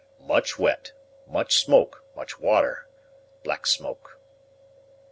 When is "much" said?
0.25-0.57, 1.27-1.63, 2.15-2.39